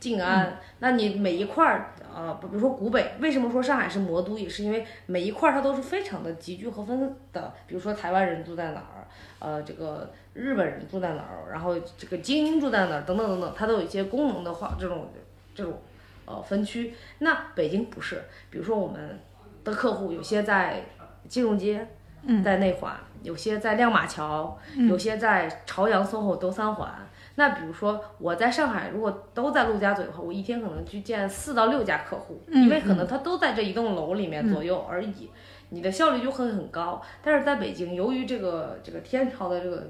[0.00, 9.08] 静安，那你每一块儿，呃，比如说古北，为什么说上海是魔都，也是因为每一块儿它都是非常的集聚和分的，比如说台湾人住在哪儿，
[9.40, 15.10] 呃，这个日本人住在哪儿，然后这个精英住在哪儿，等等等等，它都有一些功能的话，这种
[15.52, 15.80] 这种
[16.26, 16.94] 呃分区。
[17.18, 19.18] 那北京不是，比如说我们
[19.64, 20.84] 的客户有些在
[21.28, 21.88] 金融街，
[22.44, 24.56] 在内环，有些在亮马桥，
[24.88, 26.88] 有些在朝阳、SOHO 东三环。
[27.38, 35.30] 那比如说我在上海，如果都在陆家嘴的话，我一天可能去见四到六家客户，因为可能他都在这一栋楼里面左右而已，
[35.68, 37.00] 你的效率就会很高。
[37.22, 39.88] 但是在北京，由于这个这个天朝的这个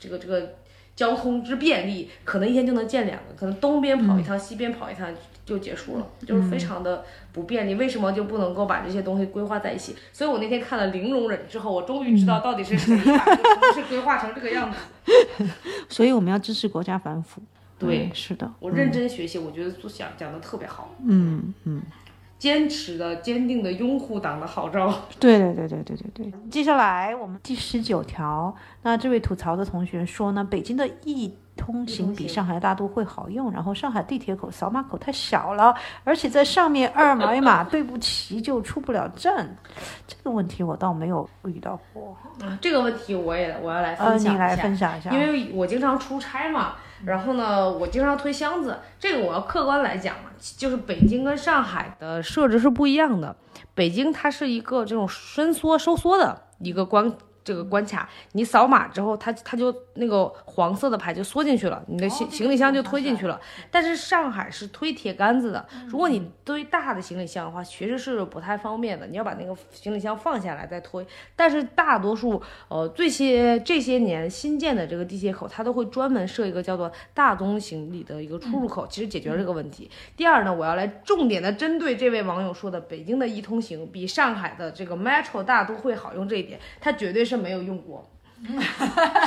[0.00, 0.54] 这个这个
[0.94, 5.14] 交通之便利，可能一天就能见两个，可能东边跑一趟，西边跑一趟
[5.46, 7.74] 就结束了，就是非常的不便利。
[7.76, 9.96] 为什么就不能够把这些东西规划在一起？
[10.12, 13.24] 所以我那天看了《零容忍》之后，我终于知道到底是谁把
[13.74, 14.76] 这规划成这个样子。
[15.88, 17.40] 所以我们要支持国家反腐。
[17.78, 21.82] 对嗯是的，我认真学习，我觉得做讲讲的特别好，嗯嗯，
[22.38, 24.88] 坚持的、坚定的拥护党的号召。
[25.20, 26.32] 对对对对对对对。
[26.50, 39.56] 接下来我们第十九条，那这位吐槽的同学说呢，北京的易通行比上海大都会好用，然后上海地铁口扫码口太小了，而且在上面二 维码对不齐就出不了站。
[40.06, 44.44] 这个问题我倒没有遇到过，啊，这个问题我也我要来呃，分享一下。
[44.44, 53.34] 你来分享一下，因为我经常出差嘛，然后呢，我经常推箱子，这个我要客观来讲嘛，就是北京跟上海的设置是不一样的。
[53.74, 57.12] 北京它是一个这种伸缩收缩的一个关
[57.46, 63.40] 这个关卡，你扫码之后，它它就那个黄色的牌就缩进去了，你的行行李箱就推进去了。
[63.70, 71.06] 但是上海是推铁杆子的，如果你堆大的行李箱的话，其实是不太方便的，你要把那个行李箱放下来再推。
[71.36, 79.88] 但是大多数呃这些这些年新建的这个地铁口，它都会专门设一个叫做大宗行李的一个出入口，其实解决了这个问题。
[80.16, 88.08] 第二呢，我要来重点的针对这位网友说的，北京的一通行比上海的这个 Metro 大都会好用这一点，它绝对是没有用过。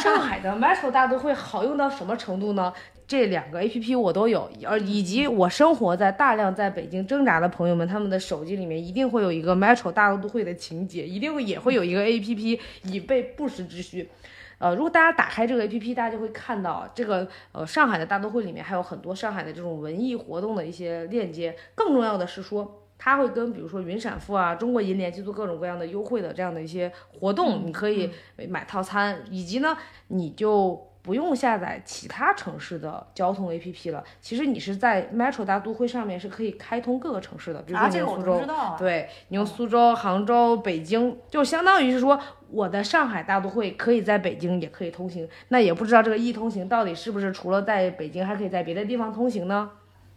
[0.02, 2.72] 上海的 Metro 大都会好用到什么程度呢？
[3.08, 14.08] 这两个 A P P 我都有，而以及我生活在大量在北京挣扎的朋友们，他们的手机里面一定会有一个 Metro 大都会的情节，一定会也会有一个 A P P 以备不时之需。
[14.60, 21.56] 呃，如果大家打开这个 A P P，大家就会看到这个呃上海的大都会里面还有很多上海的这种文艺活动的一些链接。
[21.74, 28.12] 更重要的是说，它会跟比如说云闪付啊、中国银联去做各种各样的优惠的这样的一些活动，你可以
[28.48, 29.76] 买套餐，以及呢，
[30.10, 30.86] 你就。
[31.02, 38.42] 不用下载其他城市的交通 APP 了，其实你是在 Metro 大都会上面是可以开通各个城市的，比如说你用苏州，
[38.78, 42.20] 对你用苏州、杭州、北京，就相当于是说
[42.52, 45.28] 我的上海大都会可以在北京也可以通行。
[45.48, 49.72] 那也不知道这个易通行到底是不是除了在北京，还可以在别的地方通行呢？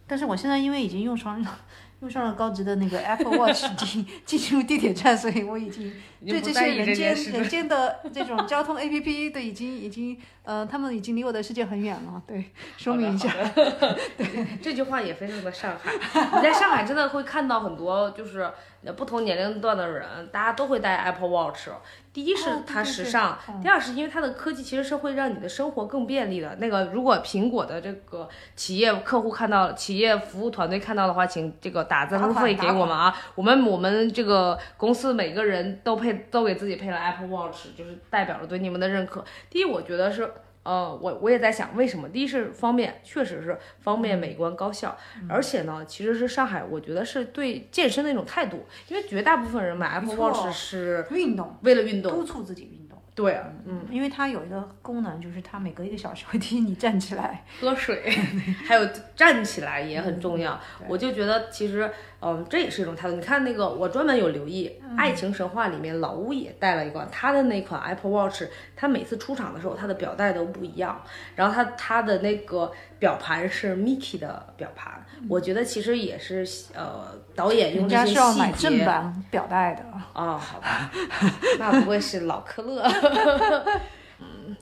[0.05, 1.59] 但是我现在因为已经用上了
[2.03, 5.89] 用上了高级的那个 Apple Watch 进进入地铁站，所以我已经
[6.27, 12.21] 对这些人间人间的这种交通 APP 都已经已经呃，他们已经离我的世界很远了。
[12.27, 13.33] 对，说明一下。
[14.17, 15.93] 对这句话也非常的上海。
[16.35, 18.51] 你在上海真的会看到很多就是
[18.97, 21.69] 不同年龄段的人，大家都会戴 Apple Watch。
[22.13, 26.55] 第一是它时尚，第二是因为它的科技其实是会让你的生活更便利的。
[26.57, 33.11] 那个如果苹果的这个企业客户看到，企业服务团队看到的话，请这个打赞助费给我们啊。
[33.33, 39.25] 我们我们这个公司每个人都配都给自己配了 Apple Watch，就是代表了对你们的认可。
[39.49, 40.31] 第一，我觉得是。
[40.63, 42.07] 呃，我我也在想为什么？
[42.09, 44.97] 第一是方便，确实是方便、美观、高效，
[45.29, 52.97] 而且呢，其实是上海，我觉得是对健身的一种态度，因为绝大部分人买 Apple Watch 是运动，为了运动，督促自己运动。
[53.15, 57.45] 对，嗯，因为它有一个功能，就是它每隔一个小时会提醒你站起来。
[57.61, 58.09] 喝水，
[58.65, 58.83] 还有
[59.15, 60.59] 站起来也很重要。
[60.87, 61.87] 我就觉得其实，
[62.23, 63.15] 嗯，这也是一种态度。
[63.15, 68.43] 你看那个，我专门有留意，爱情神话》里面老屋也带了一款他的那款 Apple Watch，
[68.75, 71.01] 他每次出场的时候，他的表带都不一样，
[71.35, 78.77] 然后他他的那个表盘是 Mickey 的表盘，我觉得其实也是呃导演用人这些家是要买细节。
[78.77, 79.83] 正版表带的。
[80.13, 80.89] 哦，好吧，
[81.59, 82.83] 那不会是老科勒。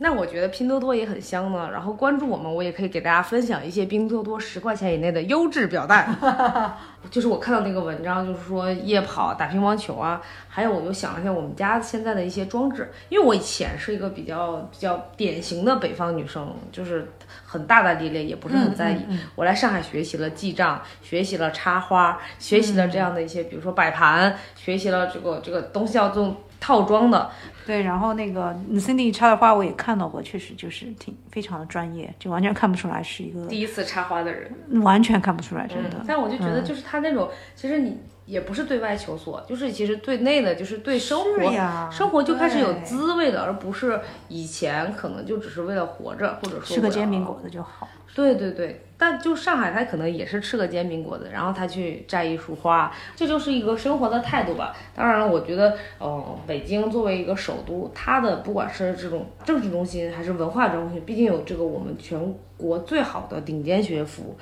[0.01, 1.69] 嗯，那我觉得拼多多也很香呢。
[1.71, 6.09] 然后关注我们，我也可以给大家分享一些拼多多十块钱以内的优质表带。
[7.09, 17.11] 就是我看到那个文章，就是说夜跑、打乒乓球啊，还有我就想了一下我们家现在的一些装置，因为我以前是一个比较比较典型的北方女生，就是
[17.43, 19.05] 很大大咧咧，也不是很在意。
[19.35, 27.29] 我来上海学习了记账，学习了插花，学习了这样的一些，比如说摆盘，学习了这个这个东西要做套装的，
[27.65, 34.49] 对，然后那个 Cindy 插的花我也看到过，确实就是挺非常的专业，就完全看不出来是一个，第一次插花的人。
[34.83, 35.97] 完全看不出来，真的。
[35.97, 37.97] 嗯，但我就觉得，就是他那种，其实你
[38.31, 47.85] 也不是对外求索，就是其实对内的，就是对生活，生活就开始有滋味了，而不是以前可能就只是为了活着，或者说吃个煎饼果子就好。
[48.15, 54.73] 对对对，但就上海，他可能也是吃个煎饼果子，然后他去摘一束花，这就是一个生活的态度吧。
[54.95, 62.17] 当然了，我觉得，嗯，北京作为一个首都，它的不管是这种政治中心还是文化中心，毕竟有这个我们全
[62.55, 64.37] 国最好的顶尖学府，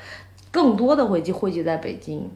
[0.52, 2.30] 更多的会集汇集在北京。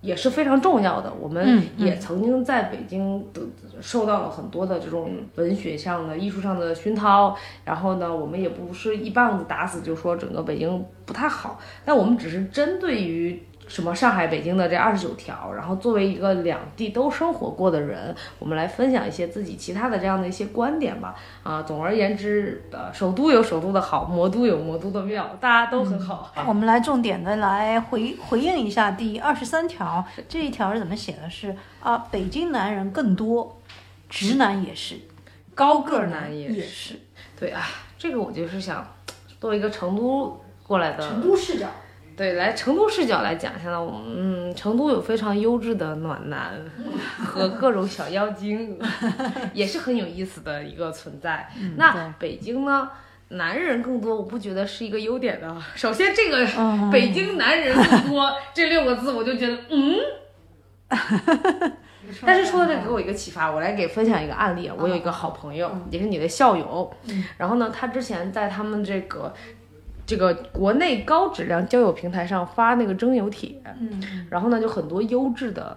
[0.00, 1.12] 也是非常重要的。
[1.20, 3.40] 我们嗯也曾经在北京得
[3.80, 7.36] 受到了很多的这种文学上的、艺术上的熏陶。
[7.64, 13.42] 然后呢，我们也不是一棒子打死就说整个北京不太好，但我们只是针对于。
[13.66, 21.14] 什么上海、北京的这二十九条，然后作为一个两地都生活过的人，我们来分享一些自己其他的这样的一些观点吧。
[21.42, 26.32] 啊，总而言之，呃，首都有首都的好，魔都有魔都的妙，大家都很好。
[26.46, 31.54] 我们来重点的来回回应一下第二十三条，这一条是怎么写的是？
[31.80, 33.60] 啊，北京男人更多，
[34.08, 34.96] 直男也是，
[35.54, 36.54] 高个儿男男也是。
[36.54, 36.94] 也是。
[37.38, 37.62] 对啊，
[37.98, 38.86] 这个我就是想
[39.40, 41.66] 作为一个成都过来的，都视角，
[42.16, 46.54] 对，来成都视角来讲一下呢，我们嗯，成都有非常优质的暖男
[47.22, 48.78] 和各种小妖精，
[49.52, 51.48] 也是很有意思的一个存在。
[51.76, 52.90] 那北京呢？
[53.30, 55.52] 男人更多，我不觉得是一个优点的。
[55.74, 59.96] 首先，这个嗯北京男人更多 这六个字，我就觉得，嗯，
[62.24, 64.68] 但是说到这给我一个启发，我来给分享一个案例。
[64.68, 64.76] 啊。
[64.78, 66.88] 我有一个好朋友，也是你的校友，
[67.36, 69.34] 然后呢，他之前在他们这个
[70.06, 75.76] 这个国内高质量交友平台上发那个征友帖，嗯，然后呢，就很多优质的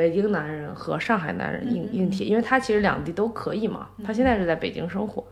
[0.00, 3.86] 北京男人和上海男人硬硬铁，因为他其实两地都可以嘛。
[4.02, 5.22] 他现在是在北京生活，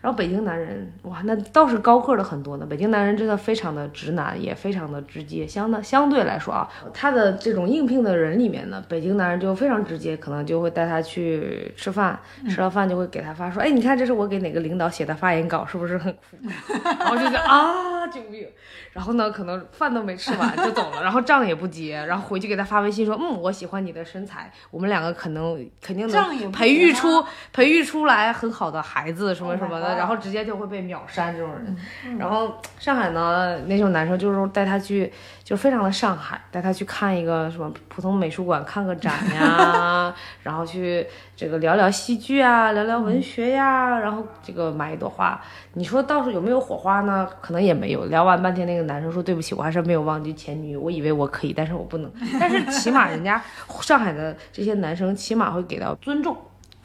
[0.00, 2.64] 然后北京男人哇，那倒是高个儿的很多呢。
[2.64, 5.44] 北京男人真的非常的直男，也非常的直接。
[5.44, 12.16] 相当相对来说啊，他的这种应聘的人里面呢，北京男人就非常直接，可能就会带他去吃饭，
[12.48, 16.36] 吃了饭就会给他发说，哎，你看这是我给哪个领导写的发言稿，是不是很酷？
[17.00, 18.46] 然后就觉得啊，救命！
[18.94, 27.22] 然后呢，可能饭都没吃完就走了，然后账也不结，然后回去给他发微信说，嗯，我喜欢你的身材，我们两个可能肯定能培育出
[27.52, 31.76] 培育出来很好的孩子什么 Oh 什么的然后直接就会被秒删这种人。
[32.16, 35.12] 然后上海呢，那种男生就是说带他去，
[35.44, 45.38] 就非常的上海，带他去看一个什么普通美术馆看个展呀， 然后去这个聊聊戏剧啊，聊聊文学呀，然后这个买一朵花。
[45.74, 47.28] 你说倒是有没有火花呢？
[47.42, 48.06] 可能也没有。
[48.06, 50.80] 聊完半天，那个男生说：“对不起，我还是没有忘记前女友。
[50.80, 52.10] 我以为我可以，但是我不能。
[52.40, 53.42] 但是起码人家
[53.82, 56.34] 上海的这些男生起码会给到尊重。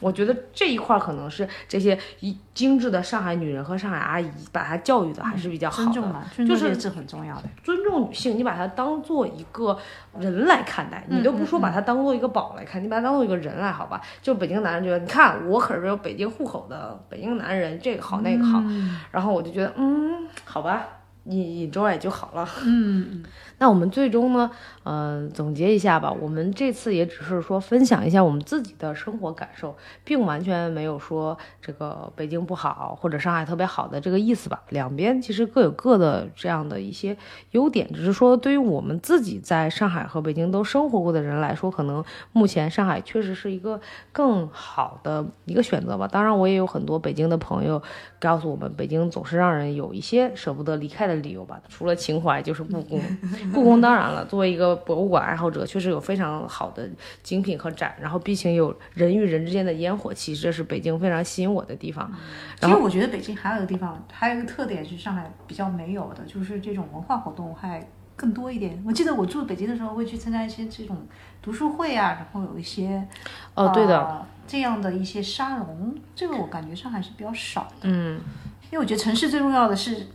[0.00, 5.84] 我觉得这一块儿可能是这些一精致的上海女人和上海阿姨把她教育的还是比较好的。
[5.84, 7.42] 尊重嘛，尊就是重这是很重要的。
[7.62, 9.78] 尊重女性，你把她当做一个
[10.18, 14.00] 人来看待，你都不说把她当做一个宝来看，你把她当做一个人来，好吧？
[14.22, 18.62] 就北京男人觉得，你看我可是有北京户口的北京男人，这个好那个好，
[19.10, 20.86] 然后我就觉得，嗯，好吧，
[21.24, 22.48] 引引周来就好了。
[22.64, 23.22] 嗯，
[23.58, 24.50] 那我们最终呢，
[24.82, 26.12] 呃，总结一下吧。
[26.12, 34.62] 我们这次也只是说分享一下我们自己的生活感受，并完全没有说这个北京不好或者上海特别好的这个意思吧。
[34.70, 37.16] 两边其实各有各的这样的一些
[37.50, 42.02] 优点，只是说对于我们自己在上海和北京都生活过的人来说，可能
[42.32, 43.80] 目前上海确实是一个
[44.12, 46.08] 更好的一个选择吧。
[46.08, 47.82] 当然，我也有很多北京的朋友
[48.20, 51.58] 告诉我们，北京总是让人有一些舍不得离开的理由吧。
[51.68, 53.00] 除了情怀，就是故宫。
[53.52, 56.88] 故宫当然了，作为一个博物馆爱好者，确实有非常好的
[57.22, 62.12] 精品和展，然后毕竟有人与人之间的烟火气，这是北京非常吸引我的地方。
[62.60, 68.82] 其实我觉得北京还有一个地方，还有一个特点是上海比较没有的，就是这种文化活动还更多一点。
[68.86, 70.94] 我记得我住北京的时候会去参加一些这种
[71.42, 73.06] 读书会啊，然后有一些
[73.54, 77.76] 哦，对的，呃这样的一些沙龙，这个我感觉上海是比较少的。
[77.82, 78.20] 嗯，
[78.64, 80.08] 因为我觉得城市最重要的是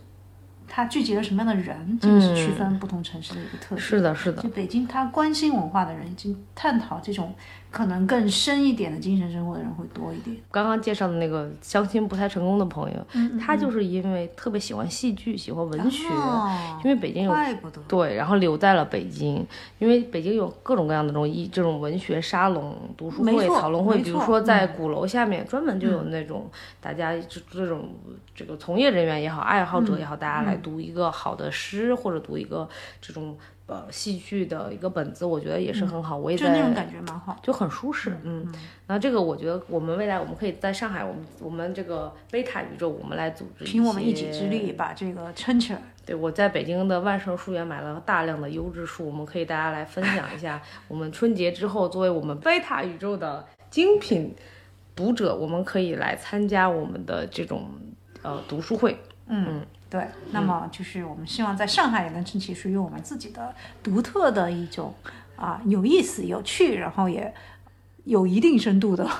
[0.68, 3.80] 它聚集了什么样的人，这个是区分不同城市的一个特点。
[3.80, 7.34] 是的，是的就，北京，它关心文化的人，已经探讨这种
[7.76, 10.34] 可能更深一点的精神生活的人会多一点。
[10.50, 13.06] 刚刚介绍的那个相亲不太成功的朋友，
[13.38, 17.78] 他就是因为特别喜欢戏剧，喜欢文学，哦因为北京有怪不得。
[17.86, 19.46] 对，然后留在了北京，
[19.78, 26.50] 因为北京有各种各样的这种一这种文学沙龙、读书会、讨论会，比如说在嗯鼓楼下面专门就有那种
[26.80, 27.90] 大家这这种
[28.34, 32.66] 这个从业人员也好，爱好者也好，大家来读一个好的诗或者读一个
[33.02, 36.16] 这种呃戏剧的一个本子，我觉得也是很好。
[36.16, 37.36] 我也就在那种感觉蛮好。
[37.42, 38.46] 就很舒适，嗯，
[38.86, 44.72] 那这个我觉得我们未来我们可以在上海，我们我们这个贝塔宇宙，我们来组织，凭我们一己之力。
[44.76, 45.80] 把这个撑起来。
[46.04, 50.60] 对，我在北京的万盛书园买了大量的优质书，我们可以大家来分享一下。
[50.86, 54.34] 我们春节之后，作为我们贝塔宇宙的精品
[54.94, 57.70] 读者，我们可以来参加我们的这种
[58.22, 58.98] 呃读书会。
[59.28, 60.06] 嗯，对。
[60.30, 64.94] 那么就是我们希望在上海也能撑起属于我们自己的独特的一种
[65.36, 67.32] 啊有意思、有趣，然后也
[68.04, 69.08] 有一定深度的。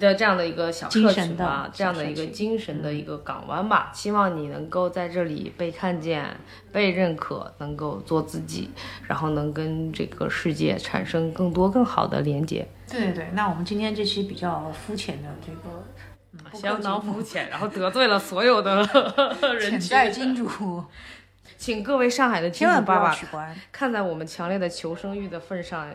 [0.00, 6.24] 的这样的一个小精社神的群吧，这样的一个精神的一个港湾吧，希望你能够在这里被看见、
[6.72, 8.70] 被认可，能够做自己，
[9.06, 12.66] 然后能跟这个世界产生更多更好的连接。
[12.88, 13.28] 对对对。
[13.34, 15.84] 那我们今天这期比较肤浅的这个。
[16.32, 18.76] 嗯相当肤浅，然后得罪了所有的
[19.60, 19.80] 人群。
[19.80, 20.82] 潜在金主，
[21.58, 23.16] 请各位上海的金主爸爸。
[23.70, 25.86] 看在我们强烈的求生欲的份上，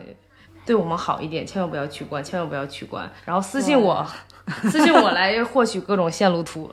[0.64, 4.06] 对我们好一点，千万不要取关，千万不要取关，然后私信我，
[4.62, 6.70] 私信我来获取各种线路图。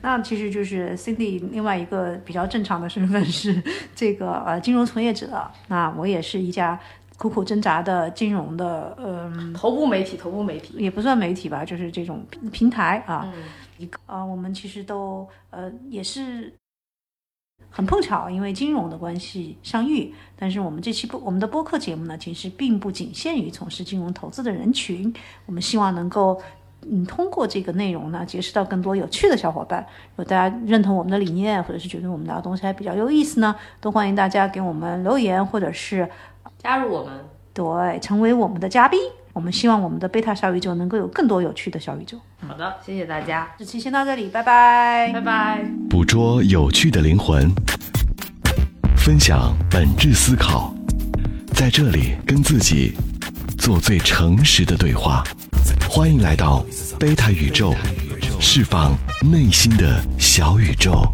[0.00, 3.62] 那其实就是 Cindy 另外一个比较正常的身份是
[3.94, 5.48] 这个呃金融从业者。
[5.68, 6.80] 那我也是一家
[7.16, 13.32] 苦苦挣扎的金融的，嗯、头部媒体，头部媒体，也不算媒体吧，就是这种平平台啊。
[13.78, 16.52] 一个啊、我们其实都呃也是
[17.70, 20.14] 很碰巧，因为金融的关系相遇。
[20.36, 25.12] 但是我们这期播我们的播客节目呢，其实并不仅限于从事金融投资的人群，
[25.46, 26.40] 我们希望能够。
[26.88, 29.84] 嗯，通过这个内容呢，结识到更多有趣的小伙伴。
[30.10, 36.08] 如果大家认同我们的理念，或者是觉得我们聊的东西还比较有意思呢，都欢迎大家给我们留言，或者是
[36.66, 37.14] 加入我们。
[37.54, 39.00] 对成为我们的嘉宾。
[39.32, 42.18] 我们希望我们的贝塔小宇宙能够有更多有趣的小宇宙。
[42.48, 45.64] 好的，谢谢大家，这期先到这里，拜拜，拜拜。
[45.88, 47.48] 捕捉有趣的灵魂，
[48.96, 50.74] 分享本质思考，
[51.54, 52.94] 在这里跟自己
[53.58, 55.22] 做最诚实的对话。
[55.88, 56.64] 欢迎来到
[56.98, 57.74] 贝塔宇宙，
[58.40, 58.92] 释放
[59.22, 61.04] 内心的小宇宙。